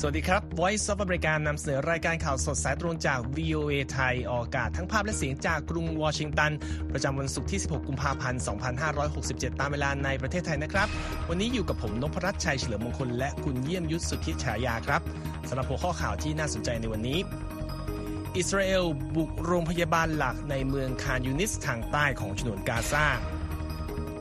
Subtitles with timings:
[0.00, 6.52] สวัสดีครับ Voice of America นำเสนอรายการข่าวสดสายตรงจาก VOA ไทย ออกอากาศทั้งภาพและเสียงจากกรุงวอชิงตัน
[6.92, 8.40] ประจำวันศุกร์ที่ 16 กุมภาพันธ์
[9.00, 10.88] 2567 ตามเวลาในประเทศไทยนะครับ
[11.28, 15.02] วันนี้อยู่กับผมนพรัตน์ชัยเฉลิมมงคล และคุณเยี่ยมยุทธสุทธิฉายาครับ
[15.48, 17.18] สำหรับหัวข้อข่าวที่น่าสนใจในวันนี้
[18.36, 18.84] อิสราเอล
[19.16, 23.06] บุกโรงพยาบาลหลักในเมืองคานยูนิสทางใต้ของฉนวนกาซา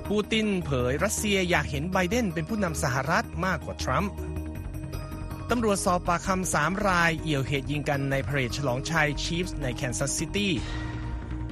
[0.09, 4.11] ปูตินเผยรัสเซียอยากเห็นไบเดนเป็นผู้นำสหรัฐมากกว่าทรัมป์
[5.51, 10.53] ตำรวจสอบปากคำสามรายเอี่ยวเหตุยิงกันในพาเหรดฉลองชัยชีฟส์ในแคนซัสซิตี้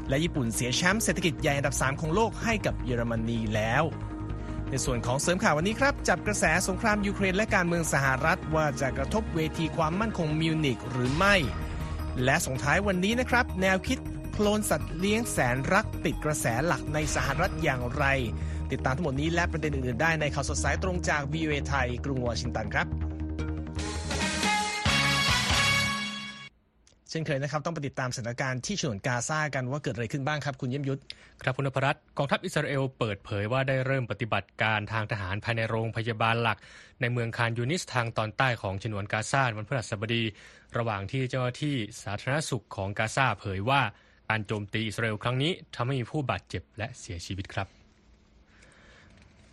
[0.10, 3.84] และญี่ปุ่นเสียแชมป์เศรษฐกิจใหญ่อันดับ 3 ของโลกให้กับเยอรมนีแล้ว
[4.70, 11.36] ในส่วนของเสริมข่าววันนี้ครับ จับกระแสสงครามยูเครนและการเมืองสหรัฐว่าจะกระทบเวทีความมั่นคงมิวนิกหรือไม่
[12.24, 14.00] และส่งท้ายวันนี้นะครับ แนวคิด
[14.34, 18.06] โคลนสัตว์เลี้ยงแสนรักติดกระแสหลักในสหรัฐอย่างไร
[18.72, 23.05] ติดตามทั้งหมดนี้และประเด็นอื่นๆได้ในข่าวสดสายตรงจาก VOA ไทยกรุงวอชิงตันครับ
[27.16, 31.02] ช่นเคยนะครับต้องไปติดตามสถานการณ์ที่ฉนวนกาซากันว่าเกิดอะไรขึ้นบ้างครับคุณเยี่ยมยุทธ
[31.44, 36.58] ครับคุณนพรัตกองทัพอิสราเอลเปิดเผยว่าได้เริ่มปฏิบัติการทางทหารภายในโรงพยาบาลหลัก
[37.02, 40.24] ในเมืองคานยูนิสทางตอนใต้ของฉนวนกาซาวันพฤหัสบดี
[40.78, 43.82] ระหว่างที่เจ้าหน้าที่สาธารณสุขของกาซาเผยว่า
[44.30, 47.68] การโจมตีอิสราเอลครั้งนี้ทำให้มีผู้บาดเจ็บและเสียชีวิตครับ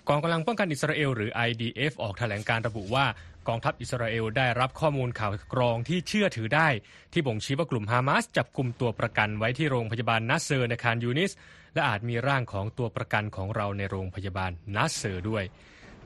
[0.08, 3.04] กองกำลังป้องกันอิสราเอลหรือ IDF ออกแถลงการระบุว่า
[3.48, 6.68] กองทัพอิสราเอลได้รับข้อมูลข่าวกรองที่เชื่อถือได้
[7.12, 11.32] ที่บ่งชี้ว่ากลุ่มฮามาสจับกลุ่มตัวประกันไว้ที่โรงพยาบาลนัสเซอร์ในคานยูนิส
[11.74, 15.44] และอาจมีร่างของตัวประกันของเราในโรงพยาบาลนัสเซอร์ด้วย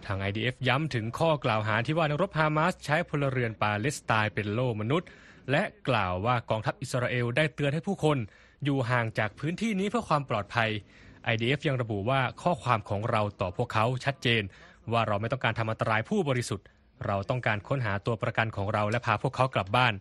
[0.06, 5.08] ทาง IDF ย้ำถึงข้อกล่าวหาที่ว่านรบฮามาสใช้พลเรือนปาเลสไตน์เป็นโล่มนุษย์
[5.50, 8.18] และกล่าวว่ากองทัพอิสราเอลได้เตือนให้ผู้คน
[8.64, 10.70] อยู่ห่างจากพื้นที่นี้เพื่อความปลอดภัย
[11.32, 14.42] IDF ยังระบุว่าข้อความของเราต่อพวกเขาชัดเจน
[14.92, 16.66] ว่าเราไม่ต้องการทำอันตรายผู้บริสุทธิ์
[17.06, 19.94] เราต้องการค้นหาตัวประกันของเราและพาพวกเขากลับบ้าน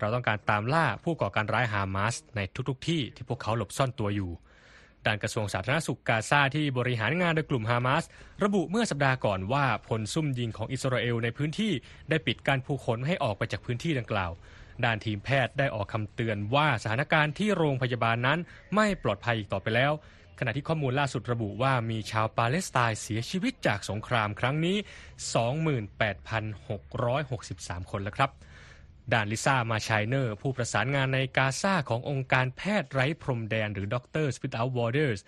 [0.00, 4.30] เราต้องการตามล่าผู้ก่อการร้ายฮามาสในทุกๆ ที่ที่พวกเขาหลบซ่อนตัวอยู่
[5.06, 8.04] ด้านกระทรวงสาธารณสุขกาซาที่บริหารงานโดยกลุ่มฮามาส
[8.44, 11.72] ระบุเมื่อสัปดาห์ก่อนว่าผลซุ่มยิงของอิสราเอลในพื้นที่
[12.10, 14.32] ได้ปิดการผู้คนให้ออกไปจากพื้นที่ดังกล่าว
[14.84, 18.38] ด้านทีมแพทย์ได้ออกคำเตือนว่าสถานการณ์ที่โรงพยาบาลนั้น
[18.74, 19.92] ไม่ปลอดภัยอีกต่อไปแล้ว
[20.46, 24.76] ณะที่ข้อมูลล่าสุดระบุว่ามีชาวปาเลสไตน์เสียชีวิตจากสงครามครั้งนี้
[25.98, 28.30] 28,663 คนแล้วครับ
[29.12, 35.20] ด่านลิซ่ามาชัยเนอร์ ผู้ประสานงานในกาซาขององค์การแพทย์ไร้พรมแดนหรือ Doctors Without Borders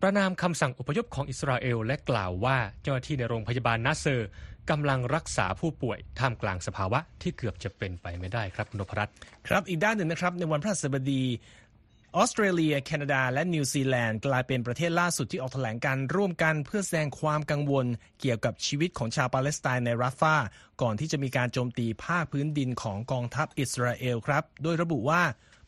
[0.00, 4.28] ประนามคำสั่งอพยพของอิสราเอลและกล่าวว่าเจ้าหน้าที่ในโรงพยาบาลนาเซอร์
[4.70, 9.14] กำลังรักษาผู้ป่วยท่ามกลางสภาวะที่เกือบจะเป็นไปไม่ได้ครับคุณนพรัตน์
[9.48, 11.22] ครับอีกด้านหนึ่งนะครับในวันพฤหัสบดี
[12.16, 17.86] ออสเตรเลีย แคนาดา และนิวซีแลนด์กลายเป็นประเทศล่าสุดที่ออกแถลงการณ์ร่วมกันเพื่อแสดงความกังวล
[18.20, 20.36] เกี่ยวกับชีวิตของชาวปาเลสไตน์ในราฟา
[20.82, 25.22] ก่อนที่จะมีการโจมตีภาคพื้นดินของกองทัพอิสราเอลครับ โดยระบุว่า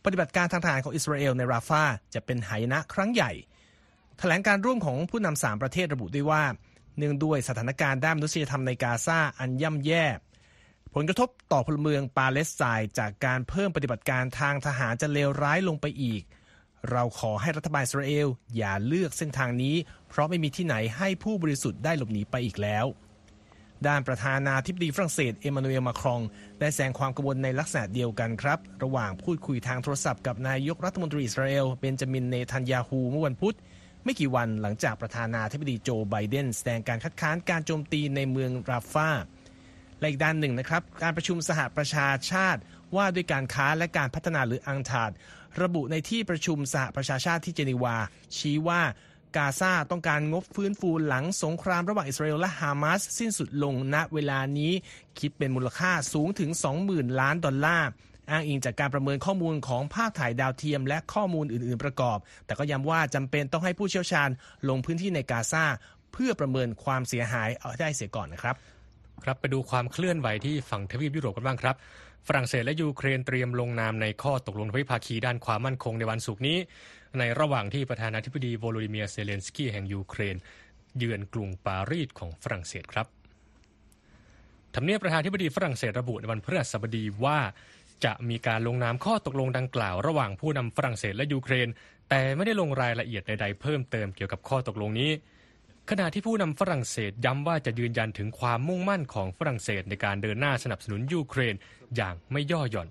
[0.05, 1.83] ปฏิบัติการทางทหารของอิสราเอลในราฟา
[2.15, 3.33] จะเป็นหายนะครั้งใหญ่
[4.19, 6.43] แถลงการณ์ร่วมของผู้นำสามประเทศระบุด้วยว่า
[6.99, 10.05] เนื่องด้วยสถานการณ์ด้านมนุษยธรรมในกาซาอันย่ำแย่
[10.95, 16.23] ผลกระทบต่อพลเมืองปาเลสไตน์จากการเพิ่มปฏิบัติการทางทหารจะเลวร้ายลงไปอีก
[16.91, 19.77] เราขอให้รัฐบาลอิสราเอลอย่าเลือกเส้นทางนี้
[20.09, 22.87] เพราะไม่มีที่ไหนให้ผู้บริสุทธิ์ได้หลบหนีไปอีกแล้ว
[23.87, 26.21] ด้านประธานาธิบดีฝรั่งเศสเอมานูเอลมาครอง
[26.61, 33.57] ได้แสดงความกังวลในลักษณะเดียวกันครับ ระหว่างพูดคุยทางโทรศัพท์กับนายกรัฐมนตรีอิสราเอลเบนจามินเนทันยาฮูเมื่อวันพุธ
[34.05, 39.09] ไม่กี่วันหลังจากประธานาธิบดีโจไบเดนแสดงการคัดค้านการโจมตีในเมืองราฟา
[40.01, 42.61] และอีกด้านหนึ่งนะครับ การประชุมสหประชาชาติ
[42.97, 45.11] ว่าด้วยการค้าและการพัฒนาหรืออังทาด
[45.63, 47.97] ระบุในที่ประชุมสหประชาชาติที่เจนีวา
[48.37, 48.83] ชี้ว่า
[49.37, 54.73] กาซาต้องการงบฟื้นฟูหลังสงครามระหว่างอิสราเอลและฮามาสสิ้นสุดลงณเวลานี้
[55.19, 56.51] คิดเป็นมูลค่าสูงถึง
[56.85, 57.89] 20,000 ล้านดอลลาร์
[58.31, 64.29] อ้างอิงจากการประเมินข้อมูลของภาพถ่ายดาวเทียมและข้อมูลอื่น ๆประกอบ แต่ก็ย้ำว่าจำเป็นต้องให้ผู้เชี่ยวชาญ
[64.69, 65.65] ลงพื้นที่ในกาซา
[66.13, 68.55] เพื่อประเมินความเสียหายเอาได้เสียก่อนนะครับ
[69.25, 71.77] ครับไปดูความเคลื่อนไหวที่ฝั่งทวีปยุโรปกันบ้างครับ
[72.29, 76.59] ฝรั่งเศสและยูเครนเตรียมลงนามในข้อตกลงทวิภาคีด้านความมั่นคงในวันศุกร์นี้
[77.19, 80.37] ในระหว่างที่ประธานาธิบดีโวโลดิเมียเซเลนสกี้แห่งยูเครน
[80.97, 83.07] เยือนกรุงปารีสของฝรั่งเศสครับ
[84.75, 87.39] ทำเนียบประธานาธิบดีฝรั่งเศสระบุในวันพฤหัสบดีว่า
[88.05, 91.69] จะมีการลงนามข้อตกลงดังกล่าว ระหว่างผู้นำฝรั่งเศสและยูเครน
[92.11, 95.11] แต่ไม่ได้ลงรายละเอียดใดๆเพิ่มเติมเกี่ยวกับข้อตกลงนี้
[95.91, 101.55] ขณะที่ผู้นำฝรั่งเศสย้ำว่าจะยืนยันถึงความมุ่งมั่นของฝรั่งเศสในการเดินหน้าสนับสนุนยูเครน
[101.97, 102.89] อย่างไม่ย่อหย่อน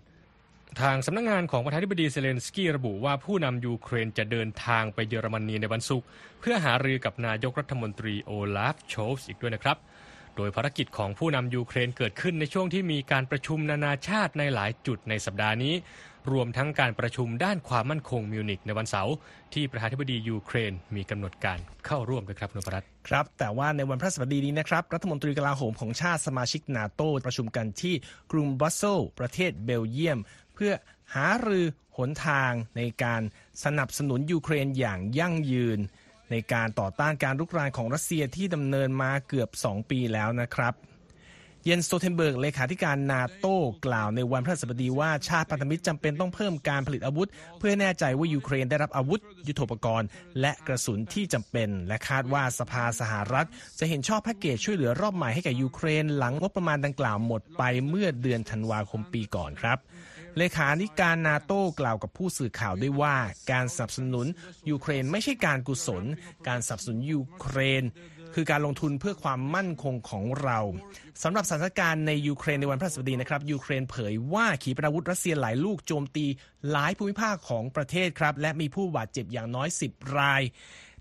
[0.82, 6.08] ทางสำนักงงานของประธานาธิบดีเซเลนสกี้ระบุว่าผู้นำยูเครนจะเดินทางไปเยอรมนีในวันศุกร์
[6.40, 9.78] เพื่อหารือกับนายกรัฐมนตรีโอลาฟโชลส์อีกด้วยนะครับ
[10.36, 15.74] โดยภารกิจของผู้นำยูเครนเกิดขึ้นในช่วงที่มีการประชุมนานาชาติในหลายจุดในสัปดาห์นี้
[16.32, 19.14] รวมทั้งการประชุมด้านความมั่นคงมิวนิกในวันเสาร์
[19.54, 27.96] ที่ประธานาธิบดียูเครน มีกำหนดการเข้าร่วมด้วยครับนพรัตน์ครับ แต่ว่าในวันพฤหัสบดีนี้นะครับ รัฐมนตรีกลาโหมของชาติสมาชิกนาโตประชุมกันที่
[28.32, 30.20] กรุงบรัสเซลส์ประเทศเบลเยียม
[30.56, 30.74] เพื่อ
[31.16, 31.66] หารือ
[31.98, 33.22] หนทางในการ
[33.64, 35.80] สนับสนุนยูเครนอย่างยั่งยืน
[36.32, 40.74] ในการต่อต้านการรุกรานของรัสเซียที่ดำเนินมาเกือบ 2 ปีแล้วนะครับ
[41.70, 43.56] เยนส์ สโตลเทนเบิร์กเลขาธิการนาโต้
[43.86, 47.30] กล่าวในวันพฤหัสบดีว่าชาติพันธมิตรจำเป็นต้องเพิ่มการผลิตอาวุธ
[47.60, 50.08] เพื่อแน่ใจว่ายูเครนได้รับอาวุธ ยุโทโธปกรณ์
[50.42, 53.48] และกระสุนที่จำเป็น และคาดว่าสภาสหรัฐ
[53.80, 59.80] จะเห็นชอบแพ็กเกจช่วยเหลือรอบใหม่ให้แก่ยูเครน หลังงบประมาณดังกล่าวหมดไปเมื่อเดือนธันวาคมปีก่อนครับ
[60.38, 63.16] เลขาธิการนาโต้กล่าวกับผู้สื่อข่าวด้วยว่า
[63.52, 64.28] การสนับสนุน
[64.70, 66.04] ยูเครนไม่ใช่การกุศล
[66.48, 67.84] การสนับสนุนยูเครน
[68.36, 70.60] คือการลงทุนเพื่อความมั่นคงของเรา
[71.24, 76.26] สำหรับสถานการณ์ในยูเครนในวันพฤหัสบดีนะครับยูเครนเผยว่าขีปนาวุธรัสเซียหลายลูกโจมตี
[76.72, 80.42] หลายภูมิภาคของประเทศครับ และมีผู้บาดเจ็บอย่างน้อย 10 ราย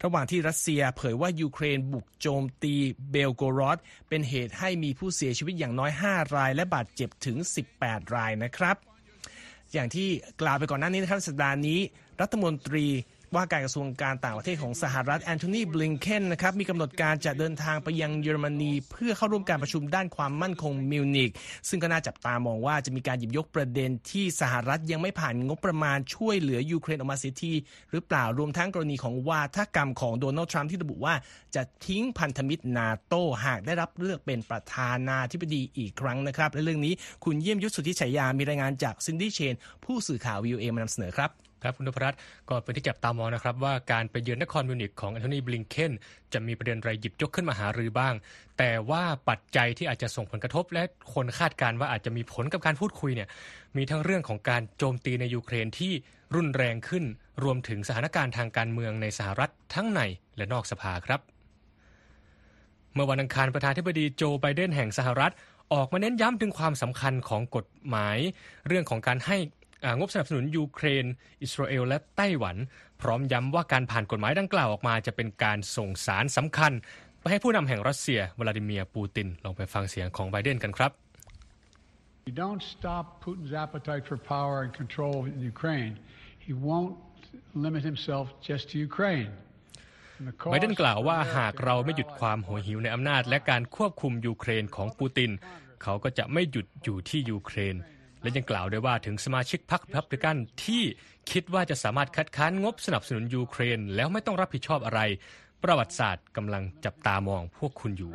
[0.04, 2.75] ระหว่างที่รัสเซียเผยว่ายูเครนบุกโจมตี
[3.10, 3.78] เบลโกรอด
[4.08, 7.36] เป็นเหตุให้มีผู้เสียชีวิตอย่างน้อย 5 ราย และบาดเจ็บถึง
[7.76, 8.76] 18 รายนะครับ
[9.72, 10.08] อย่างที่
[10.40, 11.80] กล่าวไปก่อนหน้านี้นะครับสัปดาห์นี้
[12.20, 12.86] รัฐมนตรี
[13.34, 21.30] ว่าการกระทรวงการต่างประเทศของสหรัฐแอนโทนีบลิงเคนนะครับมีกำหนดการจะเดินทางไปยังเยอรมนี เพื่อเข้าร่วมการประชุมด้านความมั่นคงมิวนิก
[21.69, 27.52] ซึ่งก็น่าจับตามองว่าจะมีการหยิบยกประเด็นที่สหรัฐยังไม่ผ่านงบประมาณช่วยเหลือยูเครนออกมาเสียที
[27.90, 31.14] หรือเปล่ารวมทั้งกรณีของวาทกรรมของโดนัลด์ทรัมป์ที่ระบุว่า
[31.54, 33.14] จะทิ้งพันธมิตรนาโต
[33.44, 36.94] หากได้รับเลือกเป็นประธานาธิบดีอีกครั้งนะครับและเรื่องนี้
[37.25, 39.54] คุณเยี่ยมยุทธสุทธิชัยยามีรายงานจากซินดี้เชน
[39.84, 42.19] ผู้สื่อข่าว VOA มานำเสนอครับ ครับคุณนพรัตน์
[42.49, 45.93] ก็เป็นที่จับตามองนะครับว่าการไปเยือนนครมิวนิกของแอนโทนีบลิงเคน
[46.32, 48.14] จะมีประเด็นไรหยิบยกขึ้นมาหารือบ้าง
[48.58, 50.82] แต่ว่าปัจจัยที่อาจจะส่งผลกระทบ และ
[51.14, 53.28] คนคาดการว่าอาจจะมีผลกับการพูดคุยเนี่ย
[53.76, 55.93] มีทั้งเรื่องของการโจมตีในยูเครนที่
[56.34, 57.05] รุนแรงขึ้น
[57.43, 60.00] รวมถึงสถานการณ์ทางการเมืองในสหรัฐทั้งใน
[60.37, 61.20] และนอกสภาครับ
[62.94, 65.32] เมื่อวันอังคารประธานธิบดีโจไบเดนแห่งสหรัฐ
[65.72, 68.19] ออกมาเน้นย้ำถึงความสำคัญของกฎหมาย
[68.66, 69.37] เรื่องของการให้
[69.98, 71.04] งบสนับสนุนยูเครน
[71.42, 72.56] อิสราเอล และไต้หวัน
[73.02, 76.72] พร้อมย้ำว่าการผ่านกฎหมายดังกล่าวออกมาจะเป็นการส่งสารสำคัญ
[77.20, 80.92] ไปให้ผู้นำแห่งรัสเซียวลาดิเมียร์ปูตินลองไปฟังเสียงของไบเดนกันครับ
[82.28, 85.94] You don't stop Putin's appetite for power and control in Ukraine.
[86.46, 86.94] He won't
[87.64, 89.30] limit himself just to Ukraine.
[90.52, 95.30] ไบเดนกล่าวว่าหากเราไม่หยุดความโหยหิวในอำนาจ และการควบคุมยูเครนของปูติน
[95.82, 97.76] เขาก็จะไม่หยุดอยู่ที่ยูเครน
[98.22, 100.82] และยังกล่าวด้วยว่าถึงสมาชิกพรรคพับลิกันที่
[101.30, 105.00] คิดว่าจะสามารถคัดค้านงบสนับสนุนยูเครน แล้วไม่ต้องรับผิดชอบอะไร
[105.62, 108.12] ประวัติศาสตร์กำลังจับตามองพวกคุณอยู่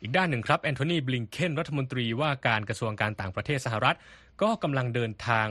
[0.00, 3.96] อีกด้านหนึ่งครับแอนโทนีบลิงเคนรัฐมนตรีว่าการกระทรวงการต่างประเทศสหรัฐ
[4.42, 5.46] ก็กำลังเดินทาง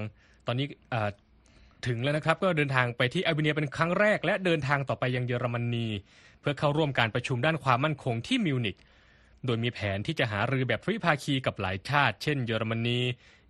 [0.48, 0.68] ตอนนี้
[1.88, 5.88] ถึงแล้วนะครับก็เดินทางไปที่อัลเบเนียเป็นครั้งแรก และเดินทางต่อไปยังเยอรมนี
[6.39, 8.77] เพื่อเข้าร่วมการประชุมด้านความมั่นคงที่มิวนิก
[9.46, 13.00] โดยมีแผนที่จะหารือแบบทวิภาคีกับหลายชาติ เช่น เยอรมนี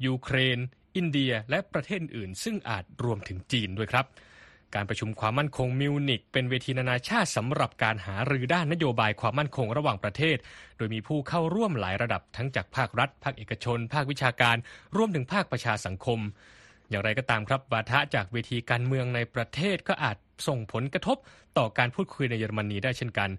[0.05, 0.57] ยูเครน
[0.95, 4.05] อินเดีย และประเทศอื่น ซึ่งอาจรวมถึงจีนด้วยครับ
[4.75, 10.37] การประชุมความมั่นคงมิวนิกเป็นเวทีนานาชาติสำหรับการหารือด้านนโยบายความมั่นคงระหว่างประเทศ
[10.77, 14.55] โดยมีผู้เข้าร่วมหลายระดับทั้งจากภาครัฐ ภาคเอกชน ภาควิชาการ
[14.97, 16.19] รวมถึงภาคประชาสังคม
[16.89, 21.17] อย่างไรก็ตามครับวาทะจากเวทีการเมืองในประเทศก็อาจส่งผลกระทบ
[21.57, 23.29] ต่อการพูดคุยในเยอรมนีได้เช่นกัน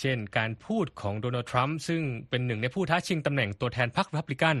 [0.00, 4.56] เช่น การพูดของโดนัลด์ทรัมป์ซึ่งเป็นหนึ่งในผู้ท้าชิงตำแหน่งตัวแทนพรรครับลิกัน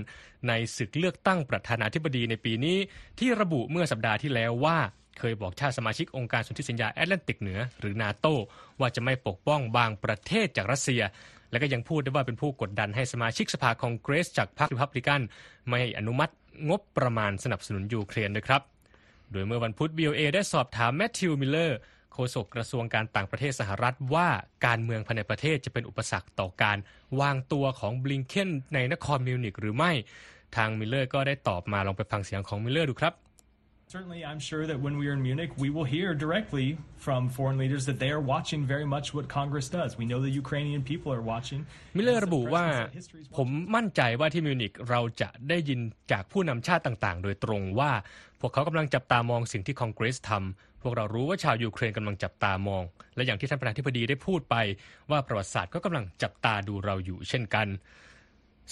[0.48, 2.78] ในศึกเลือกตั้งประธานาธิบดีในปีนี้
[3.18, 4.78] ที่ระบุเมื่อสัปดาห์ที่แล้วว่า
[5.18, 8.26] เคยบอกชาติสมาชิกองค์การสนธิสัญญาแอตแลนติกเหนือ หรือนาโต
[8.80, 11.02] ว่าจะไม่ปกป้องบางประเทศจากรัสเซีย
[11.50, 15.20] และก็ยังพูดได้ว่าเป็นผู้กดดันให้สมาชิกสภาคองเกรสจากพรรคริพับลิกัน
[15.68, 16.32] ไม่อนุมัติ
[16.68, 18.62] งบประมาณสนับสนุนยูเครนด้วยครับ
[19.32, 21.78] โดยเมื่อวันพุธ VOA ได้สอบถามแมทธิวมิลเลอร์
[22.12, 24.28] โฆษกกระทรวงการต่างประเทศสหรัฐว่า
[24.66, 26.78] การเมืองภายในประเทศจะเป็นอุปสรรคต่อการ
[27.20, 29.92] วางตัวของบลิงเคนในนครมิวนิกหรือไม่
[30.56, 33.14] ทางมิลเลอร์ก็ได้ตอบมาลองไปฟังเสียงของมิลเลอร์ดูครับ
[33.98, 36.66] Certainly, I'm sure that when we are in Munich, we will hear directly
[36.96, 39.90] from foreign leaders that they are watching very much what Congress does.
[40.00, 41.60] We know the Ukrainian people are watching.
[41.96, 42.64] มิลเลอร์ระบุว่า
[43.36, 45.80] ผมมั่นใจว่าที่มิวนิกเราจะได้ยิน
[46.12, 47.92] จากผู้นำชาติต่างๆ โดยตรงว่า
[48.40, 52.82] พวกเขากำลังจับตามองสิ่งที่คองเกรสทำ พวกเรารู้ว่าชาวยูเครนกำลังจับตามอง
[53.16, 54.56] และอย่างที่ท่านประธานาธิบดีได้พูดไป
[55.10, 57.66] ว่าประวัติศาสตร์ก็กำลังจับตาดูเราอยู่เช่นกัน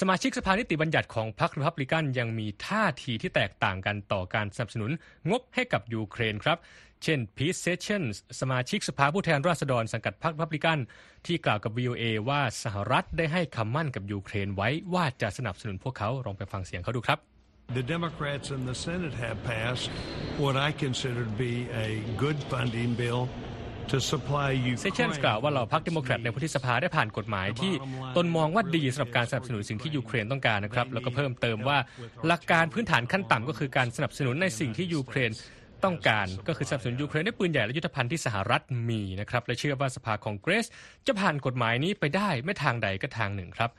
[0.01, 4.91] สมาชิกสภานิติบัญญัติของพรรครีพับลิกันยังมีท่าทีที่แตกต่างกันต่อการสนับสนุน
[5.31, 6.59] งบให้กับยูเครนครับ
[7.05, 10.79] เช่นพีท เซสชันส์สมาชิกสภาผู้แทนราษฎรสังกัดพรรครีพับลิกัน
[11.27, 17.40] ที่กล่าวกับ VOA ว่าสหรัฐได้ให้คำมั่นกับยูเครนไว้ว่าจะสนับสนุนพวกเขาลองไปฟังเสียงเขาดูครับ
[17.79, 19.91] The Democrats in the Senate have passed
[20.39, 23.23] what I consider to be a good funding bill
[23.91, 24.49] to supply
[24.97, 27.73] เซสชันส์กล่าวว่าเหล่าพรรคเดโมแครตในวุฒิสภาได้ผ่านกฎหมายที่
[28.17, 31.79] ตนมองว่าดีสำหรับการสนับสนุนสิ่งที่ยูเครนต้องการนะครับ แล้วก็เพิ่มเติมว่า
[32.27, 35.31] หลักการพื้นฐานขั้นต่ำก็คือการสนับสนุนในสิ่งที่ยูเครน
[35.85, 40.67] ต้องการก็คือสนับสนุนยูเครนด้วยปืนใหญ่และยุทธภัณฑ์ที่สหรัฐมีนะครับและเชื่อว่าสภาคองเกรส
[41.07, 43.71] จะผ่านกฎหมายนี้ไปได้ไม่ทางใดก็ทางหนึ่งครับ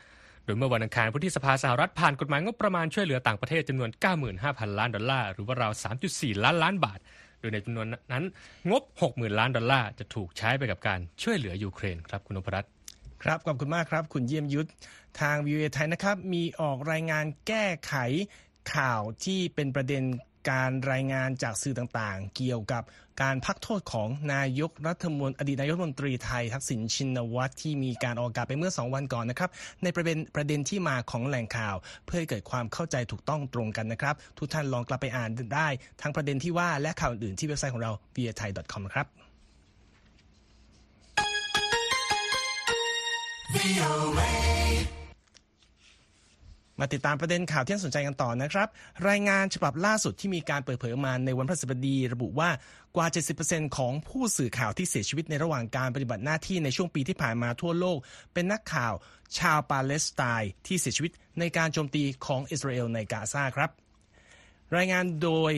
[0.46, 3.90] โดยเมื่อวันอังคารผู้ที่สภาสหรัฐผ่านกฎหมายงบประมาณช่วยเหลือต่างประเทศจำนวน
[4.36, 5.72] 95,000 ล้านดอลลาร์ หรือว่าราว
[6.08, 7.00] 3.4 ล้านล้านบาท
[7.40, 8.26] โดยในจำนวนนั้น
[8.70, 12.72] งบ 60,000 ล้านดอลลาร์จะถูกใช้ไปกับการช่วยเหลือยูเครนครับคุณนพรัตน์
[13.24, 14.70] ครับขอบคุณมากครับ คุณเยี่ยมยุทธ
[15.22, 17.94] ทางวิวเอไทยนะครับ มีออกรายงานแก้ไข
[18.76, 20.04] ข่าวที่เป็นประเด็น
[20.52, 22.84] การรายงานจากสื่อต่างๆ เกี่ยวกับ
[23.22, 29.50] การพักโทษของนายกรัฐมนตรีอดีตนายกรัฐมนตรีไทยทักษิณชินวัตรที่มีการออกอากาศไปเมื่อ 2 วันก่อนนะครับ
[29.84, 31.75] ในประเด็นประเด็นที่มาของแหล่งข่าว
[32.06, 35.68] เพื่อให้เกิดความเข้าใจถูกต้องตรงกันนะครับ ทุกท่านลองกลับไปอ่านได้
[36.01, 39.08] ทั้งประเด็นที่ว่าและข่าวอื่นที่เว็บไซต์ของเรา v i a t h a i c o m ครับ
[46.82, 48.68] มาติดตามประเด็นข่าวที่น่าสนใจกันต่อนะครับ
[49.10, 52.50] รายงานฉบับล่าสุดที่มีการเปิดเผยออกมาในวันพฤหัสบดี ระบุว่า
[52.96, 53.08] กว่า
[53.42, 57.98] 70%ของผู้สื่อข่าวที่เสียชีวิตในระหว่างการปฏิบัติหน้าที่ในช่วงปีที่ผ่านมาทั่วโลก
[58.34, 58.94] เป็นนักข่าว
[59.40, 63.70] ชาวปาเลสไตน์ที่เสียชีวิตในการโจมตีของอิสราเอลในกาซาครับ
[64.76, 65.54] รายงานโดย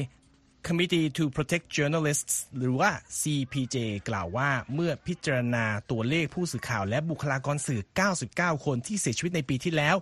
[0.68, 3.78] Committee to Protect Journalists หรือว่า CPJ
[4.10, 7.82] กล่าวว่าเมื่อพิจารณาตัวเลขผู้สื่อข่าวและบุคลากรสื่อ
[8.24, 9.96] 99 คนที่เสียชีวิตในปีที่แล้ว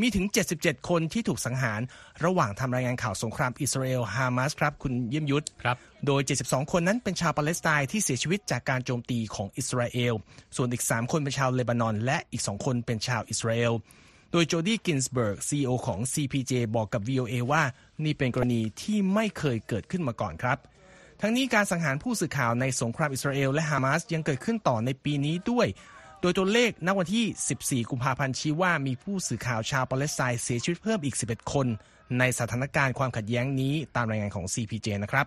[0.00, 0.26] มีถึง
[0.56, 1.80] 77 คนที่ถูกสังหาร
[2.24, 5.76] ระหว่างทำรายงานข่าวสงครามอิสราเอลฮามาสครับ คุณเยี่ยมยุทธครับ
[6.06, 10.14] โดย 72 คนนั้นเป็นชาวปาเลสไตน์ที่เสียชีวิตจากการโจมตีของอิสราเอล
[10.56, 13.72] ส่วนอีก 3 คนเป็นชาวเลบานอน และอีก 2 คนเป็นชาวอิสราเอล
[14.32, 17.62] โดยโจดี้กินสเบิร์ก CEO ของ CPJ บอกกับ VOA ว่า
[18.04, 20.58] นี่เป็นกรณีที่ไม่เคยเกิดขึ้นมาก่อนครับ
[21.20, 31.66] ทั้งนี้การสังหารผู้สื่อข่าวในสงครามอิสราเอลและฮามาสยังเกิดขึ้นต่อในปีนี้ด้วยโดยตัวเลขณวันที่ 14 กุมภาพันธ์ชี้ว่ามีผู้สื่อข่าวชาวปาเลสไตน์เสียชีวิตเพิ่มอีก 11 คน
[32.18, 35.26] ในสถานการณ์ความขัดแย้งนี้ตามรายงานของ CPJ นะครับ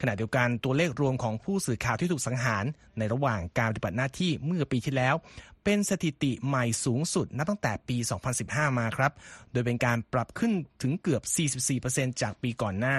[0.00, 2.64] ขณะเดียวกันตัวเลขรวมของผู้สื่อข่าวที่ถูกสังหาร
[2.98, 5.14] ในระหว่างการปฏิบัติหน้าที่เมื่อปีที่แล้ว
[5.64, 7.96] เป็นสถิติใหม่สูงสุดนับตั้งแต่ปี
[8.38, 9.12] 2015 มาครับ
[9.52, 11.22] โดยเป็นการปรับขึ้นถึงเกือบ
[11.72, 12.98] 44%จากปีก่อนหน้า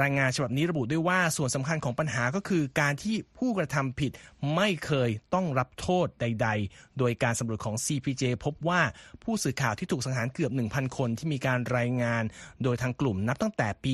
[0.00, 4.10] รายงานฉบับนี้ระบุด้วยว่าส่วนสำคัญของปัญหาก็คือการที่ผู้กระทำผิด
[4.54, 8.80] ไม่เคยต้องรับโทษใด ๆ โดยการสำรวจของ CPJ พบว่า
[9.22, 12.22] ผู้สื่อข่าวที่ถูกสังหารเกือบ 1,000 คนที่มีการรายงาน
[12.62, 13.92] โดยทางกลุ่มนับตั้งแต่ปี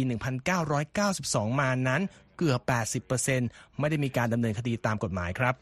[0.78, 2.02] 1992 มานั้น
[2.38, 2.60] เกือบ
[3.20, 5.54] 80%ไม่ได้มีการดำเนินคดีตามกฎหมายครับ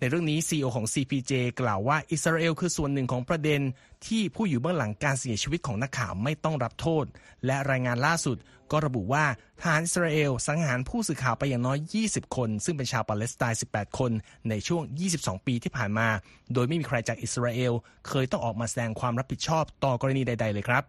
[0.00, 3.60] ในเรื่องนี้ CEO ของ CPJ กล่าวว่าอิสราเอลคือส่วนหนึ่งของประเด็น
[4.06, 7.04] ที่ผู้อยู่เบื้องหลังการเสียชีวิตของนักข่าวไม่ต้องรับโทษ
[7.46, 8.36] และรายงานล่าสุด
[8.72, 9.24] ก็ระบุว่า
[9.60, 11.78] ทหารอิสราเอลสังหารผู้สื่อข่าวไปอย่างน้อย
[12.08, 14.12] 20 คน ซึ่งเป็นชาวปาเลสไตน์ 18 คน
[14.48, 14.82] ในช่วง
[15.14, 16.08] 22 ปีที่ผ่านมา
[16.54, 17.72] โดยไม่มีใครจากอิสราเอล
[18.08, 20.84] เคยต้องออกมาแสดงความรับผิดชอบต่อกรณีใด ๆ เลยครับ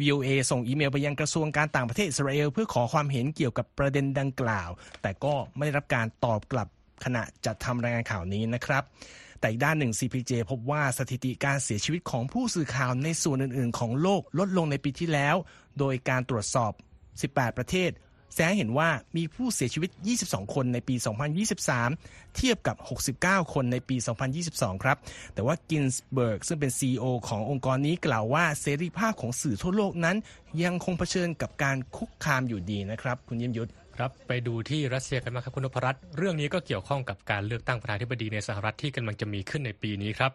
[0.00, 4.70] VOA ส่งอีเมลไปยังกระทรวงการต่างประเทศอิสราเอลเพื่อขอความเห็นเกี่ยวกับประเด็นดังกล่าว
[5.02, 6.68] แต่ก็ไม่ได้รับการตอบกลับ
[7.04, 8.82] ขณะจัดทำรายงานข่าวนี้นะครับ
[9.40, 15.36] แต่อีกด้านหนึ่ง CPJ พบว่าสถิติการเสียชีวิตของผู้สื่อข่าวในส่วนอื่น ๆ ของโลกลดลงในปีที่แล้ว
[15.78, 16.72] โดยการตรวจสอบ
[17.20, 17.90] 18 ประเทศ
[18.34, 19.90] แสดงเห็นว่ามีผู้เสียชีวิต
[20.22, 20.94] 22 คนในปี
[21.60, 22.76] 2023 เทียบกับ
[23.14, 23.96] 69 คนในปี
[24.40, 24.96] 2022 ครับ
[25.34, 30.16] แต่ว่ากินสเบิร์กซึ่งเป็น CEO ขององค์กรนี้กล่าวว่าเสรีภาพของสื่อทั่วโลกนั้น
[30.62, 40.32] ยังคงเผชิญกับการคุกคามอยู่ดีนะครับ คุณเยี่ยมยุทธ ครับไปดูที่รัสเซียกันมางครับคุณนพรัตน์เรื่องนี้ก็เกี่ยวข้องกับการเลือกตั้งประธานาธิบดีในสหรัฐที่กำลังจะมีขึ้นในปีนี้ครับ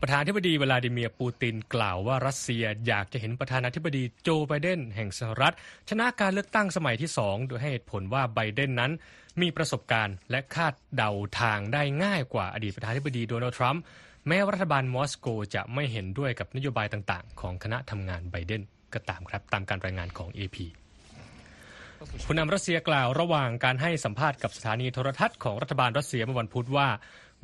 [0.00, 5.54] ประธานาธิบดีวลาดิเมียร์ปูตินกล่าวว่ารัสเซียอยากจะเห็นประธานาธิบดีโจไบเดนแห่งสหรัฐ
[5.90, 8.92] ชนะการเลือกตั้งสมัยที่ 2 โดยให้เหตุผลว่าไบเดนนั้น
[9.40, 13.82] มีประสบการณ์และคาดเดาทางได้ง่ายกว่าอดีตประธานาธิบดีโดนัลด์ทรัมป์
[14.28, 18.62] แม้ว่ารัฐบาลมอสโกจะไม่เห็นด้วยกับนโยบายต่างๆ ของคณะทำงานไบเดน
[18.94, 20.58] ก็ตามครับตามการรายงานของ AP
[22.26, 26.88] ผู้นำรัสเซียกล่าวระหว่างการให้สัมภาษณ์กับสถานีโทรทัศน์ของรัฐบาลรัสเซียเมื่อวันพุธว่า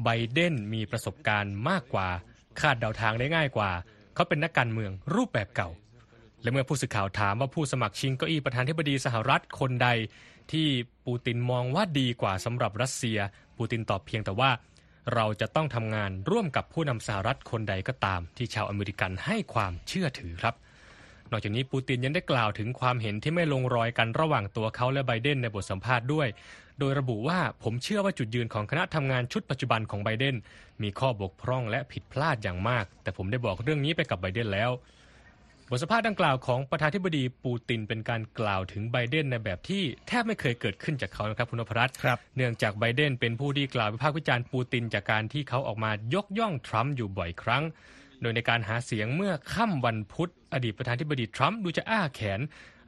[0.05, 2.09] ไบเดนมีประสบการณ์มากกว่า
[2.61, 3.71] คาดเดาทางได้ง่ายกว่า
[4.15, 5.71] เขาเป็นนักการเมืองรูปแบบเก่า
[6.43, 9.89] และเมื่อผู้สื่อข่าวถามว่าผู้สมัครชิงเก้าอี้ประธานธิบดีสหรัฐคนใด
[10.53, 10.67] ที่
[11.07, 13.19] ปูตินมองว่าดีกว่าสำหรับรัสเซีย
[13.59, 14.51] ปูตินตอบเพียงแต่ว่า
[15.15, 20.55] เราจะต้องทำงานร่วมกับผู้นำสหรัฐคนใดก็ตาม ที่ชาวอเมริกันให้ความเชื่อถือครับ
[21.31, 26.29] นอกจากนี้ปูตินยังได้กล่าวถึงความเห็นที่ไม่ลงรอยกันระหว่างตัวเขาและไบเดนในบทสัมภาษณ์ด้วย
[26.79, 30.37] โดยระบุว่าผมเชื่อว่าจุดยืนของคณะทำงานชุดปัจจุบันของไบเดน
[30.83, 34.71] มีข้อบกพร่องและผิดพลาดอย่างมาก แต่ผมได้บอกเรื่องนี้ไปกับไบเดนแล้ว
[35.73, 47.63] บทสัมภาษณ์ดังกล่าวของประธานาธิบดีปูตินเป็นการกล่าวถึงไบเดนในแบบที่แทบไม่เคยเกิดขึ้นจากเขานะครับคุณนพรัตน์ครับเนื่องจากไบเดนเป็นผู้ที่กล่าววิพากษ์วิจารณ์ปูตินจากการที่เขาออกมายกย่องทรัมป์อยู่บ่อยครั้ง
[48.23, 52.41] โดยในการหาเสียงเมื่อค่ำวันพุธ อดีตประธานาธิบดีทรัมป์ดูจะอ้าแขน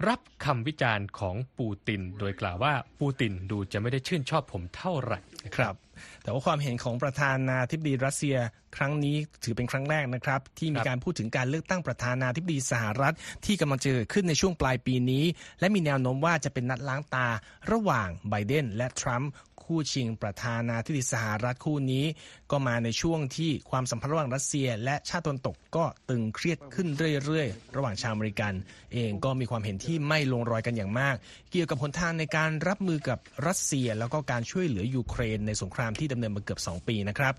[0.09, 5.19] รับคำวิจารณ์ของปูติน โดยกล่าวว่าปูตินดูจะไม่ได้ชื่นชอบผมเท่าไหร่
[5.57, 5.75] ครับ
[6.23, 8.37] แต่ว่าความเห็นของประธานาธิบดีรัสเซีย
[8.77, 13.15] ครั้งนี้ถือเป็นครั้งแรกนะครับ ที่มีการพูดถึงการเลือกตั้งประธานาธิบดีสหรัฐ
[13.47, 15.25] ที่กำลังจะเกิดขึ้นในช่วงปลายปีนี้
[15.61, 17.29] และมีแนวโน้มว่าจะเป็นนัดล้างตา
[17.73, 19.31] ระหว่างไบเดนและทรัมป์
[19.73, 22.05] คู่ชิงประธานาธิบดีสหรัฐคู่นี้
[22.51, 26.89] ก็มาในช่วงที่ความสัมพันธ์ระหว่างรัสเซีย และชาติตะวันตกก็ตึงเครียดขึ้น
[27.25, 28.53] เรื่อยๆ ระหว่างชาวอเมริกัน
[28.93, 31.17] เองก็มีความเห็นที่ไม่ลงรอยกันอย่างมาก
[31.51, 37.35] เกี่ยวกับหนทางในการรับมือกับรัสเซีย แล้วก็การช่วยเหลือยูเครนในสงครามที่ดำเนินมาเกือบ 2 ปีนะครับ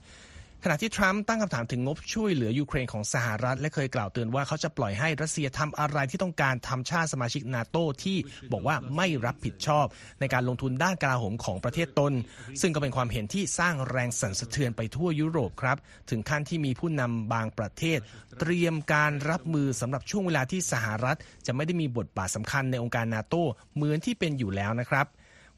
[0.65, 8.17] ขณะที่ทรัมป์ตั้งคำถามถึงงบช่วยเหลือยูเครนของสหรัฐ และเคยกล่าวเตือนว่าเขาจะปล่อยให้รัสเซียทำอะไรที่ต้องการกับชาติสมาชิกนาโตที่
[8.51, 9.85] บอกว่าไม่รับผิดชอบ
[10.19, 12.13] ในการลงทุนด้านกลาโหมของประเทศตน
[12.61, 15.77] ซึ่งก็เป็นความเห็นที่สร้างแรงสั่นสะเทือนไปทั่วยุโรปครับ
[16.09, 17.99] ถึงขั้นที่มีผู้นำบางประเทศ
[18.39, 23.35] เตรียมการรับมือสำหรับช่วงเวลาที่สหรัฐ จะไม่ได้มีบทบาทสำคัญในองค์การนาโต
[23.75, 25.07] เหมือนที่เป็นอยู่แล้วนะครับ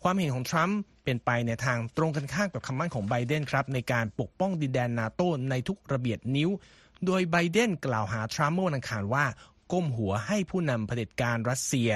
[0.07, 6.49] ความเห็นของทรัมป์เป็นไปในทางตรงกันข้ามกับคำมั่นของไบเดนครับในการปกป้องดินแดนนาโตในทุกระเบียดนิ้ว
[7.05, 9.25] โดยไบเดนกล่าวหาทรัมป์เมื่อวันอังคารว่า
[9.71, 11.89] ก้มหัวให้ผู้นำเผด็จการรัสเซีย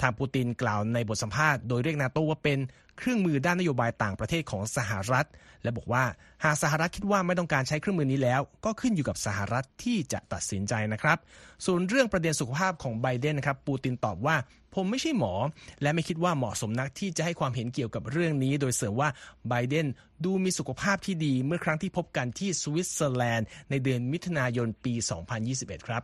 [0.00, 2.58] ทางปูตินกล่าวในบทสัมภาษณ์โดยเรียกนาโตว่าเป็น
[2.98, 5.26] เครื่องมือด้านนโยบายต่างประเทศของสหรัฐ
[5.62, 6.04] และบอกว่า
[6.44, 11.18] หากสหรัฐคิดว่าไม่ต้องการใช้เครื่องมือนี้แล้ว ก็ขึ้นอยู่กับสหรัฐที่จะตัดสินใจนะครับ
[11.66, 14.36] ส่วนเรื่องประเด็นสุขภาพของไบเดนนะครับปูตินตอบว่า
[14.78, 15.34] ผมไม่ใช่หมอ
[15.82, 19.08] และไม่คิดว่าเหมาะสมนักที่จะให้ความเห็นเกี่ยวกับเรื่องนี้ โดยเสริมว่า
[19.48, 19.86] ไบเดน
[20.24, 24.94] ดูมีสุขภาพที่ดีเมื่อครั้งที่พบกันที่สวิตเซอร์แลนด์ในเดือนมิถุนายนปี
[25.40, 26.02] 2021 ครับ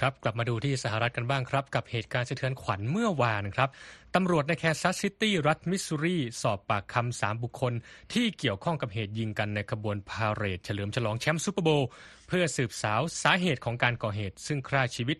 [0.00, 3.68] ครับกลับมาดูที่สหรัฐกันบ้างครับ กับเหตุการณ์สะเทือนขวัญเมื่อวานครับ
[4.14, 7.72] ตำรวจในแคนซัสซิตี้รัฐมิสซูรี สอบปากคำสามบุคคล
[8.12, 11.88] ที่เกี่ยวข้องกับเหตุยิงกันในขบวนพาเหรดเฉลิมฉลองแชมป์ซูเปอร์โบวล์
[12.28, 15.16] เพื่อสืบสาวสาเหตุของการก่อเหตุ ซึ่งฆ่าชีวิต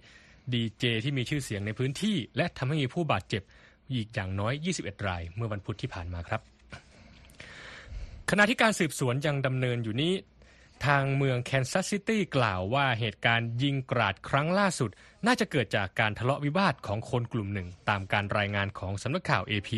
[0.55, 3.43] ดีเจที่มีชื่อเสียงในพื้นที่ และทำให้มีผู้บาดเจ็บ
[3.93, 4.53] อีกอย่างน้อย
[4.83, 6.41] 21 ราย เมื่อวันพุธที่ผ่านมาครับ
[8.31, 10.13] ขณะที่การสืบสวนยังดำเนินอยู่นี้
[10.87, 14.91] ทางเมืองแคนซัสซิตี้กล่าวว่าเหตุการณ์ยิงกราดครั้งล่าสุด
[15.27, 19.71] น่าจะเกิดจากการทะเลาะวิวาทของคนกลุ่มหนึ่ง ตามการรายงานของสำนักข่าว AP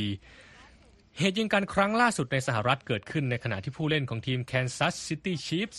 [1.18, 5.78] เหตุยิงกันครั้งล่าสุดในสหรัฐเกิดขึ้นในขณะที่ผู้เล่นของทีม Kansas City Chiefs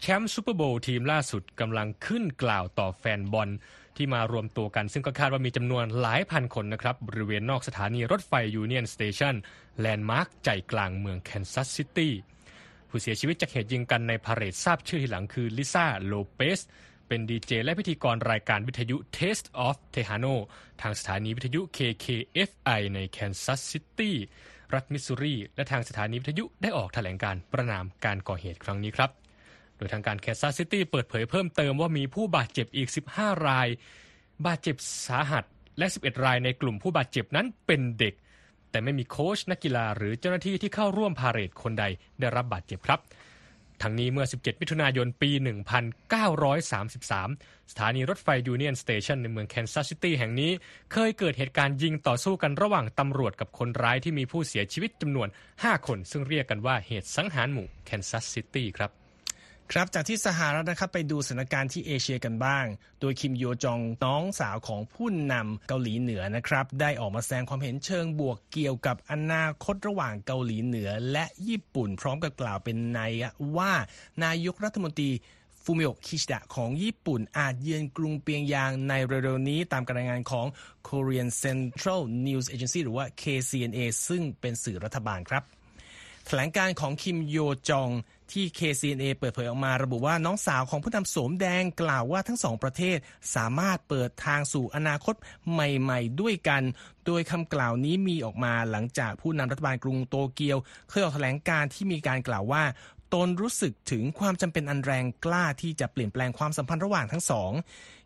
[0.00, 3.48] แชมป์ซูเปอร์โบวล์ทีมล่าสุดกำลังขึ้นกล่าวต่อแฟนบอล
[3.96, 9.34] ที่มารวมตัวกัน ซึ่งก็คาดว่ามีจำนวนหลายพันคนนะครับบริเวณนอกสถานีรถไฟยูเนียนสเตชัน
[9.80, 12.14] แลนด์มาร์คใจกลางเมืองแคนซัสซิตี้
[12.88, 16.60] ผู้เสียชีวิตจากเหตุยิงกันในพาเหรดทราบชื่อทีหลังคือลิซ่าโลเปส
[17.08, 20.34] เป็นดีเจและพิธีกรรายการวิทยุ Taste of Tejano
[20.82, 24.16] ทางสถานีวิทยุ KKFI ในแคนซัสซิตี้
[24.74, 29.21] รัฐมิสซูรี และทางสถานีวิทยุได้ออกแถลงการณ์ประณามการก่อเหตุครั้งนี้ครับ
[29.82, 33.68] โดยทางการแคนซัสซิตี้เปิดเผยเพิ่มเติมว่ามีผู้บาดเจ็บอีก 15 ราย
[34.46, 35.44] บาดเจ็บสาหัส
[35.78, 38.14] และ 11 รายในกลุ่มผู้บาดเจ็บนั้นเป็นเด็ก
[38.70, 41.84] แต่ไม่มีโค้ชนักกีฬาหรือเจ้าหน้าที่ที่เข้าร่วมพาเหรดคนใด
[42.20, 43.00] ได้รับบาดเจ็บครับ
[43.82, 45.30] ทั้งนี้เมื่อ 17 มิถุนายน ปี
[46.10, 50.50] 1933 สถานีรถไฟยูเนียนสเตชันในเมืองแคนซัสซิตี้แห่งนี้
[50.92, 59.01] เคยเกิดเหตุการณ์ยิงต่อสู้กันระหว่างตำรวจกับคนร้ายที่มีผู้เสียชีวิตจำนวน 5 คน ซึ่งเรียกกันว่าเหตุสังหารหมู่แคนซัสซิตี้ครับ
[59.70, 62.64] ครับจากที่สหรัฐนะครับไปดูสถานการณ์ที่เอเชียกันบ้าง
[63.00, 73.12] โดยคิมโยจองน้องสาวของผู้นำเกาหลีเหนือนะครับได้ออกมาแสดงความเห็นเชิงบวกเกี่ยวกับอนาคตระหว่างเกาหลีเหนือและญี่ปุ่น พร้อมกับกล่าวเป็นนัย
[73.56, 73.72] ว่า
[74.24, 75.10] นายกรัฐมนตรี
[75.62, 80.46] ฟูมิโอคิชิดะของญี่ปุ่นอาจเยือนกรุงเปียงยางในเร็วๆนี้ตามการรายงานของ
[80.88, 85.44] Korean Central News Agency หรือว่า KCNA ซึ่งเป็นสื่อรัฐบาลครับ
[86.26, 87.36] แถลงการของคิมโย
[87.68, 87.90] จอง
[88.32, 92.98] ที่ KCNA เปิดเผยออกมาระบุว่าน้องสาวของผู้นำโสมแดงกล่าวว่าทั้งสองประเทศ
[93.34, 95.14] สามารถเปิดทางสู่อนาคต
[95.52, 96.62] ใหม่ๆ ด้วยกัน
[97.06, 100.58] โดยคำกล่าวนี้มีออกมาหลังจากผู้นำรัฐบาลกรุงโตเกียว
[100.90, 102.62] เคยออกแถลงการที่มีการกล่าวว่า
[103.14, 107.50] ตนรู้สึกถึงความจำเป็นอันแรงกล้าที่จะเปลี่ยนแปลงความสัมพันธ์ระหว่างทั้งสอง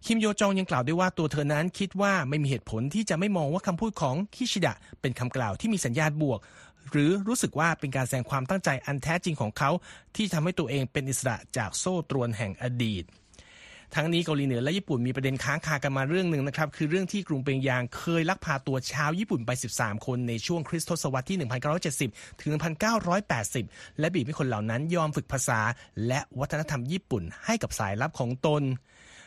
[0.06, 6.40] คิมโยจองยังกล่าวด้วยว่าตัวเธอนั้นคิดว่าไม่มีเหตุผลที่จะไม่มองว่าคำพูดของคิชิดะเป็นคำกล่าวที่มีสัญญาณบวก
[6.92, 9.70] หรือรู้สึกว่าเป็นการแสดงความตั้งใจอันแท้จริงของเขา
[10.16, 13.04] ที่ทำให้ตัวเองเป็นอิสระจากโซ่ตรวนแห่งอดีต
[13.94, 21.38] ทั้งนี้เกาหลีเหนือและญี่ปุ่นมีประเด็นค้างคากันมาเรื่องหนึ่งนะครับคือเรื่องที่กรุงเปียงยางเคยลักพาตัวชาวญี่ปุ่นไป 13 คนในช่วงคริสตศตวรรษที่
[21.88, 22.50] 1970 ถึง
[23.24, 25.60] 1980 และบีบให้คนเหล่านั้นยอมฝึกภาษา
[26.06, 28.62] และวัฒนธรรมญี่ปุ่นให้กับสายลับของตน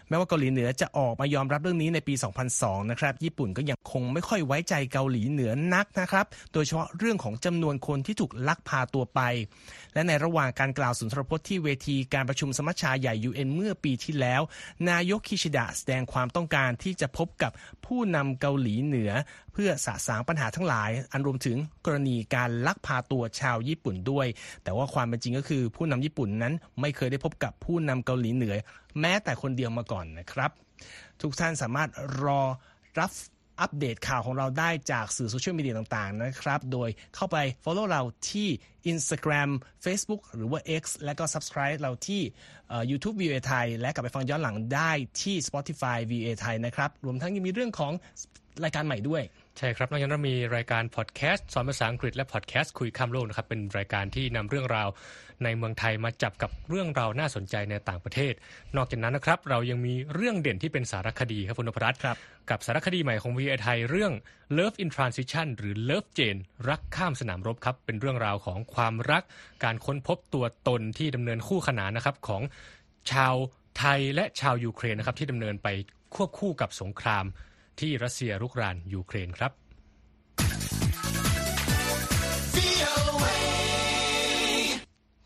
[0.10, 2.14] แม้ว่าเกาหลีเหนือจะออกมายอมรับเรื่องนี้ในปี
[2.54, 9.20] 2002 นะครับ ญี่ปุ่นก็ยังคงไม่ค่อยไว้ใจเกาหลีเหนือนักนะครับ โดยเฉพาะเรื่องของจำนวนคนที่ถูกลักพาตัวไป
[9.94, 14.42] และในระหว่างการกล่าวสุนทรพจน์ที่เวทีการประชุมสมัชชาใหญ่ UN เมื่อปีที่แล้ว
[14.90, 17.52] นายกคิชิดะแสดงความต้องการที่จะพบกับ
[17.86, 19.12] ผู้นำเกาหลีเหนือ
[19.54, 24.28] เพื่อสะสางปัญหาทั้งหลาย อันรวมถึงกรณีการลักพาตัวชาวญี่ปุ่นด้วย
[24.64, 28.56] แต่ว่าความเป็นจริงก็คือผู้นำญี่ปุ่นนั้นไม่เคยได้พบกับผู้นำเกาหลีเหนือ
[29.00, 30.52] แม้แต่คนเดียวมาก่อนนะครับ
[31.22, 31.90] ทุกท่านสามารถ
[32.24, 32.42] รอ
[33.00, 33.12] รับ
[33.62, 38.48] อัปเดตข่าวของเราได้จากสื่อโซเชียลมีเดียต่างๆนะครับ โดยเข้าไป follow เราที่
[38.92, 39.50] Instagram
[39.86, 42.22] Facebook หรือว่า X และก็ subscribe เราที่
[42.92, 44.92] YouTube VOA ไทย และกลับไปฟังย้อนหลังได้
[45.22, 47.94] ที่ Spotify VOA ไทยนะครับ รวมทั้งยังมีเรื่องของ
[48.64, 49.24] รายการใหม่ด้วย
[49.58, 54.90] ใช่ครับนอกจากนั้นมีรายการพอดแคสต์สอนภาษาอังกฤษและพอดแคสต์คุยข้ามโลกนะครับเป็นรายการที่นำเรื่องราว
[55.44, 58.34] ในเมืองไทยมาจับกับเรื่องราวน่าสนใจในต่างประเทศ
[58.76, 62.18] นอกจากนั้นนะครับ เรายังมีเรื่องเด่นที่เป็นสารคดีครับคุณนพรัตน์ครับ
[62.50, 64.12] กับสารคดีใหม่ของ VI ไทยเรื่อง
[64.58, 69.24] Love in Transition หรือ Love Jane รักข้ามสนามรบครับ เป็นเรื่องราวของความรัก
[69.64, 72.42] การค้นพบตัวตนที่ดำเนินคู่ขนานนะครับของ
[73.12, 73.36] ชาว
[73.78, 75.68] ไทยและชาวยูเครนนะครับที่ดำเนินไป
[76.16, 77.26] ควบคู่กับสงคราม
[77.80, 79.52] ที่รัสเซียรุกรานยูเครนครับ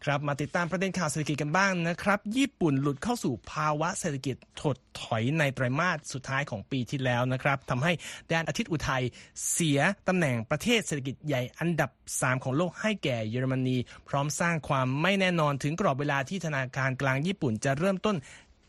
[0.06, 7.92] ครับมาติดตามประเด็นข่าวเศรษฐกิจกันบ้างนะครับ ญี่ปุ่นหลุดเข้าสู่ภาวะเศรษฐกิจถดถอยในไตรมาสสุดท้ายของปีที่แล้วนะครับทำให้
[8.28, 9.04] แดนอาทิตย์อุทัย
[9.52, 13.78] เสียตำแหน่งประเทศเศรษฐกิจใหญ่อันดับ 3 ของโลกให้แก่เยอรมนี
[14.10, 18.16] พร้อมสร้างความไม่แน่นอนถึงกรอบเวลาที่ธนาคารกลางญี่ปุ่นจะเริ่มต้น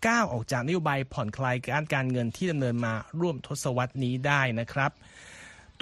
[0.07, 4.93] ก้าวออกจากนโยบายผ่อนคลายการการเงินที่ดำเนินมาร่วมทศวรรษนี้ได้นะครับ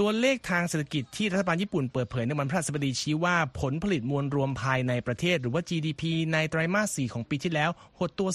[0.00, 6.02] ตัวเลขทางเศรษฐกิจที่รัฐบาลญี่ปุ่นเปิดเผยในวันพฤหัสบดีชี้ว่าผลผลิตมวลรวมภายในประเทศ หรือว่า GDP
[6.32, 8.28] ในไตรมาส 4 ของปีที่แล้ว หดตัว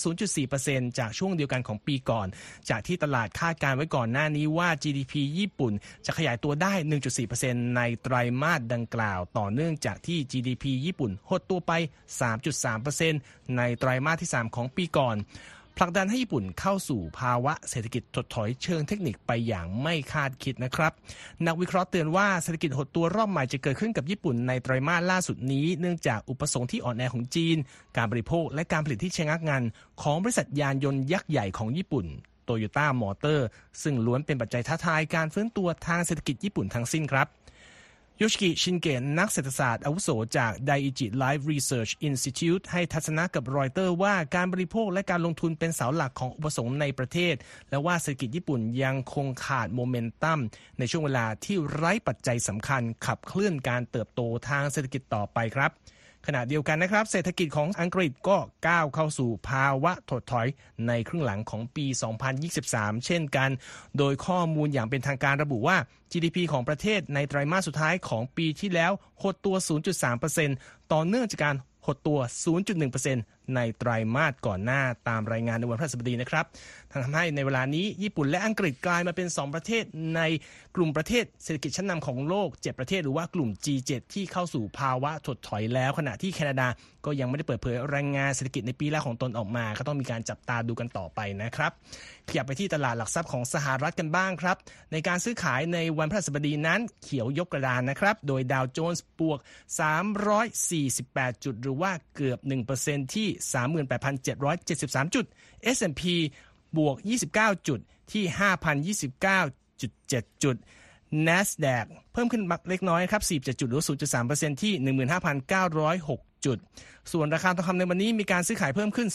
[0.46, 2.28] 0.4%จากช่วงเดียวกันของปีก่อน
[2.70, 5.74] จากที่ตลาดคาดการไว้ก่อนหน้านี้ว่า GDP ญี่ปุ่น
[6.06, 6.74] จะขยายตัวได้
[7.24, 11.72] 1.4%ในไตรมาสดังกล่าว ต่อเนื่องจากที่ GDP ญี่ปุ่นหดตัวไป
[12.66, 15.18] 3.3%ในไตรมาสที่ 3 ของปีก่อน
[15.80, 20.94] ผลักดันให้ญี่ปุ่นเข้าสู่ภาวะเศรษฐกิจถดถอยเชิงเทคนิคไปอย่างไม่คาดคิดนะครับ
[21.46, 27.58] นักวิเคราะห์เตือนว่าเศรษฐกิจหดตัวรอบใหม่จะเกิดขึ้นกับญี่ปุ่นในไตรมาสล่าสุดนี้ เนื่องจากอุปสงค์ที่อ่อนแอของจีน
[27.98, 29.64] การบริโภคและการผลิตที่ชะงักงัน
[30.02, 32.06] ของบริษัทยานยนต์ยักษ์ใหญ่ของญี่ปุ่น
[32.44, 33.48] โตโยต้ามอเตอร์
[33.82, 37.28] ซึ่งล้วนเป็นปัจจัยท้าทายการฟื้นตัวทางเศรษฐกิจญี่ปุ่นทั้งสิ้นครับ
[38.20, 47.36] โยชิกิชินเกะนักเศรษฐศาสตร์อาวุโสจาก Daiichi Life Research Institute ให้ทัศนะกับรอยเตอร์ว่าการบริโภคและการลงทุนเป็นเสาหลักของอุปสงค์ในประเทศ
[47.70, 50.40] และว่าเศรษฐกิจญี่ปุ่นยังคงขาดโมเมนตัม
[50.80, 55.72] ในช่วงเวลาที่ไร้ปัจจัยสำคัญขับเคลื่อนการเติบโตทางเศรษฐกิจต่อไปครับ
[56.30, 58.38] ขณะเดียวกันนะครับ เศรษฐกิจของอังกฤษก็
[58.68, 60.48] ก้าวเข้าสู่ภาวะถดถอย
[60.88, 61.86] ในครึ่งหลังของปี
[62.46, 63.50] 2023 เช่นกัน
[63.98, 65.78] โดยข้อมูลอย่างเป็นทางการระบุว่า
[66.12, 68.92] GDP ของประเทศในไตรมาสสุดท้ายของปีที่แล้ว
[69.24, 69.56] หดตัว
[70.24, 72.20] 0.3%ต่อเนื่องจากการหดตัว
[72.78, 76.46] 0.1% ในไตรมาสก่อนหน้าตามรายงานในวันพฤหัสบดีนะครับ
[76.92, 79.84] ทำให้ในเวลานี้ญี่ปุ่นและอังกฤษกลายมาเป็น 2 ประเทศ
[80.16, 80.22] ใน
[80.76, 86.68] กลุ่มประเทศเศรษฐกิจชั้นนำของโลก 7 ประเทศหรือว่ากลุ่ม G7 ที่เข้าสู่ภาวะถดถอยแล้วขณะที่แคนาดา
[87.06, 91.72] ก็ยังไม่ได้เปิดเผยรายงานเศรษฐกิจในปีแรกของตนออกมา ก็ต้องมีการจับตาดูกันต่อไปนะครับ
[92.30, 94.58] ขยับไปที่ตลาดหลักทรัพย์ของสหรัฐกันบ้างครับ
[94.92, 99.40] ในการซื้อขายในวันพฤหัสบดีนั้นเขียวยกกระดานนะครับ โดยดาวโจนส์บวก
[100.22, 102.40] 348 จุดหรือว่าเกือบ
[102.78, 105.26] 1%ที่38,773 จุด
[105.76, 106.04] S&P
[106.78, 106.96] บวก
[107.34, 107.80] 29 จุด
[108.12, 108.24] ที่
[109.04, 110.58] 5,029.7 จุด
[111.28, 113.84] NASDAQ เพิ่มขึ้นเล็กน้อยครับ47จุดหรือ
[114.24, 114.74] 0.3%ที่
[115.38, 116.58] 15,906 จุด
[117.14, 119.08] ส่วนราคาทองคำในวันนี้มีการซื้อขายเพิ่มขึ้น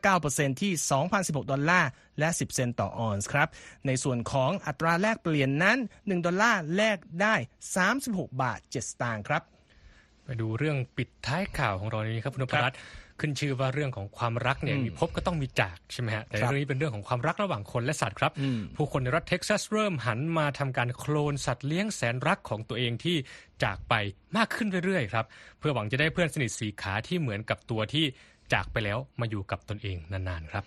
[0.00, 0.72] 0.59%ที่
[1.12, 3.48] 2,016 ดอลลาร์ และ 10 เซนต์ต่อออนซ์ครับ
[3.86, 7.34] ในส่วนของอัตราแลกเปลี่ยนนั้น 1 ดอลลาร์แลกได้
[7.88, 9.42] 36 บาท 7 สตางค์ครับ
[10.24, 12.78] ไปดูเรื่องปิดท้ายข่าวของเราในนี้ครับคุณนพรัตน์
[13.20, 23.16] ขึ้นชื่อว่าเรื่องของความรักเนี่ยมีพบก็ต้องมีจากใช่ไหมฮะแต่ครับเรื่องนี้เป็นเรื่องของความรักระหว่างคนและสัตว์ครับอืมผู้คนในรัฐเท็กซัสเริ่มหันมาทำการโคลนสัตว์เลี้ยงแสนรักของตัวเองที่
[23.62, 23.94] จากไป
[24.36, 25.24] มากขึ้นเรื่อยๆครับ
[25.58, 28.04] เพื่อหวังจะได้เพื่อนสนิทสี่ขาที่เหมือนกับตัวที่
[28.52, 30.64] จากไปแล้วมาอยู่กับตนเองนานๆครับ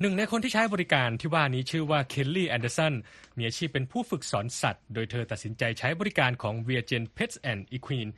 [0.00, 2.94] หนึ่งในคนที่ใช้บริการที่ว่านี้ชื่อว่าเคลลี่แอนเดอร์สัน
[3.38, 8.12] มีอาชีพเป็นผู้ฝึกสอนสัตว์ โดยเธอตัดสินใจใช้บริการของ v i a g e n Pets and Equine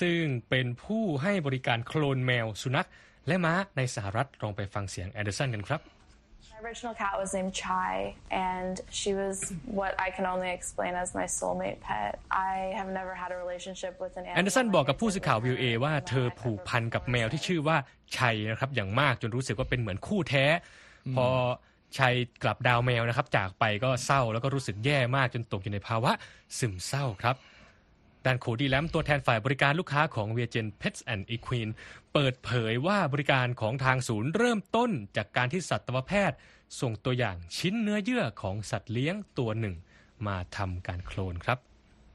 [0.00, 2.88] ซึ่งเป็นผู้ให้บริการโคลนแมว สุนัข
[3.26, 5.82] และม้าในสหรัฐลองไปฟังเสียงแอนเดอร์สันกันครับ
[6.62, 7.94] My original cat was named Chai,
[8.54, 9.36] and she was
[9.78, 12.12] what I can only explain as my soulmate pet.
[12.50, 15.08] I have never had a relationship with an แอนเดอร์สัน animal บอก like กับ I ผู้
[15.08, 17.76] did สื่อ with ข่าว her วิวเอ when ว่า I เธอ had ผูก her พันกับแมวที่ชื่อว่า
[18.18, 20.44] ชัยนะครับอย่างมากจนรู้สึกว่าเป็นเหมือนคู่แท้
[21.14, 21.26] พอ
[21.98, 26.12] ชัยกลับดาวแมวนะครับ จากไปก็เศร้าแล้วก็รู้สึกแย่มากจนตกอยู่ในภาวะ
[26.58, 27.36] ซึมเศร้าครับ
[28.24, 31.72] ด้านโคดีแลมตัวแทนฝ่ายบริการลูกค้าของ Virgin Pets and Equine
[32.12, 36.36] เปิดเผยว่าบริการของทางศูนย์เริ่มต้นจากการที่สัตวแพทย์
[36.80, 39.74] ส่งตัวอย่างชิ้นเนื้อเยื่อของสัตว์เลี้ยงตัวหนึ่ง
[40.26, 41.69] มาทำการโคลนครับ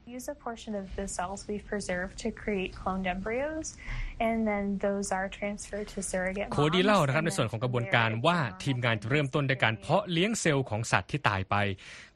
[0.06, 3.74] use a portion of the cells we've preserved to create cloned embryos,
[4.20, 7.94] and then those are transferred to surrogate โคดี moms, เล่านะครับ and ใน then ส่วนของกระบวน from
[7.96, 11.56] การ there ว่า it's ทีมงานจะเริ่มต้นด้วยการเพาะเลี้ยงเซลล์ของสัตว์ที่ตายไป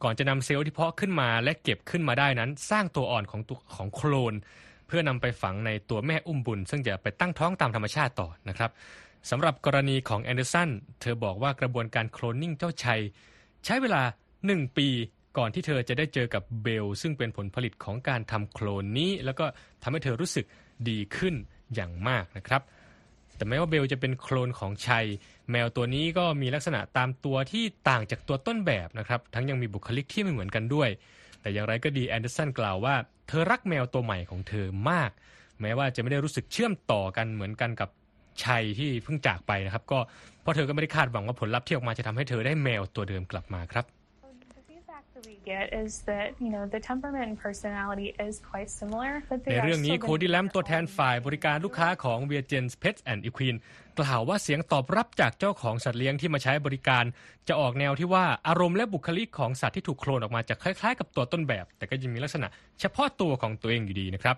[0.03, 4.35] ก่อนจะนำเซลล์ที่เพาะขึ้นมาและเก็บขึ้นมาได้นั้น สร้างตัวอ่อนของตัวของโคลน
[4.87, 8.71] เพื่อนำไปฝังในตัวแม่อุ้มบุญ ซึ่งจะไปตั้งท้องตามธรรมชาติต่อนะครับ
[9.31, 13.01] สำหรับกรณีของแอนเดอร์สันเธอบอกว่ากระบวนการโคลนนิ่งเจ้าชัย
[13.65, 14.03] ใช้เวลา
[14.41, 14.89] 1 ปี
[15.39, 19.45] ก่อนที่เธอจะได้เจอกับเบล ซึ่งเป็นผลผลิตของการทำโคลนนี้ แล้วก็
[19.83, 20.45] ทำให้เธอรู้สึก
[20.89, 21.35] ดีขึ้น
[21.75, 22.63] อย่างมากนะครับ
[23.37, 25.07] แต่แม้ว่าเบลจะเป็นโคลนของชัย
[25.51, 30.89] แมวตัวนี้ก็มีลักษณะตามตัวที่ต่างจากตัวต้นแบบนะครับ ทั้งยังมีบุคลิกที่ไม่เหมือนกันด้วย
[31.41, 32.95] แต่อย่างไรก็ดีแอนเดอร์สันกล่าวว่า
[33.29, 35.11] เธอรักแมวตัวใหม่ของเธอมาก
[35.61, 37.89] แม้ว่าจะไม่ได้รู้สึกเชื่อมต่อกันเหมือนกันกับ
[38.45, 39.99] ชัยที่เพิ่งจากไปนะครับ ก็
[40.43, 44.00] เพราะเธอก็ไม่ได้คาดหวังว่าผลลัพธ์ที่ออกมาจะทำให้เธอได้แมวตัวเดิมกลับมาครับ
[45.27, 45.33] ใน
[49.45, 52.37] they are เรื่องนี้ still โค gonna ดี be แลม their ตัวแทน own ฝ่ายบริการลูกค้าของ v i
[52.41, 53.59] a g e n Pets and Equine
[53.99, 57.05] กล่าวว่าเสียงตอบรับจากเจ้าของสัตว์เลี้ยงที่มาใช้บริการ
[57.49, 62.49] จะออกแนวที่ว่าอารมณ์และบุคลิกของสัตว์ที่ถูกโคลนออกมาจะคล้าย ๆ กับตัวต้นแบบ แต่ก็ยังมีลักษณะ
[62.81, 64.37] เฉพาะตัวของตัวเองอยู่ดีนะครับ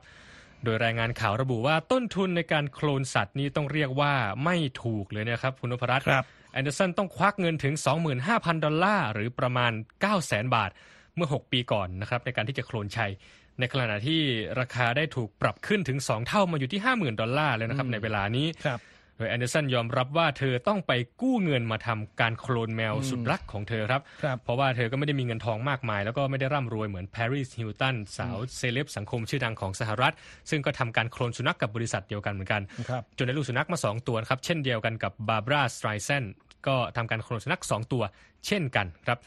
[0.65, 4.13] โดยรายงานข่าวระบุว่าต้นทุนในการโคลนสัตว์นี้ต้องเรียกว่า
[4.45, 7.75] ไม่ถูกเลยนะครับคุณนพรัตน์ครับ แอนเดอร์สันต้องควักเงินถึง
[8.19, 9.73] 25,000 ดอลลาร์ หรือประมาณ
[10.13, 10.71] 900,000 บาท
[11.15, 13.13] เมื่อ 6 ปีก่อนนะครับในการที่จะโคลนชัย
[13.59, 14.21] ในขณะที่
[14.61, 18.81] ราคาได้ถูกปรับขึ้นถึง 2 เท่ามาอยู่ที่ 50,000 ดอลลาร์แล้วนะครับในเวลานี้ครับ
[19.17, 30.15] โดยแอนเดอร์สันยอมรับว่าเธอต้องไปกู้เงินมาทำการโคลนแมวสุดรักของเธอครับครับเพราะว่าเธอก็ไม่ได้มีเงินทองมากมาย แล้วก็ไม่ได้ร่ำรวยเหมือน Paris Hilton สาวเซเลบสังคมชื่อดังของสหรัฐ
[30.51, 36.25] ซึ่งก็ทำการโคลนสุนัขกับบริษัทเดียวกันเหมือนกันครับจนได้ลูกสุนัขมา 2 ตัวนะครับเช่นเดียวกันกับบาร์บราสไตรเซน
[36.67, 38.03] ก็ทำการโคลนสุนัข2ตัว
[38.47, 39.19] เช่นกันครับ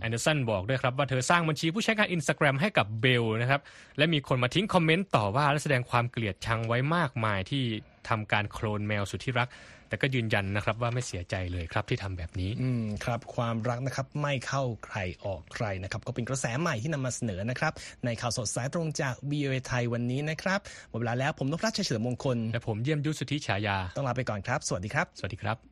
[0.00, 3.60] แอนเดอร์สันบอกด้วยครับว่าเธอสร้างบัญชีผู้ใช้งาน Instagram ให้กับเบลนะครับ
[3.98, 7.64] และมีคนมาทิ้งคอมเมนต์ต่อว่าและแสดงความเกลียดชังไว้มากมายที่
[8.08, 9.48] ทำการโคลนแมวสุดที่รัก
[9.88, 17.72] แต่ก็ยืนยันนะครับว่าไม่เสียใจเลยครับที่ทำแบบนี้ อืมครับ ความรักนะครับไม่เข้าใครออกใครนะครับ ก็เป็นกระแสใหม่ที่นำมาเสนอนะครับ
[18.04, 20.60] ในข่าวสดสายตรงจาก VOA ไทยวันนี้นะครับ
[20.90, 25.71] หมดเวลาแล้วผมนพรัชชัยเฉลิมมงคลและผมเยี่ยมยุทธสุทธิฉายา ต้องลาไปก่อนครับ สวัสดีครับ สวัสดีครับ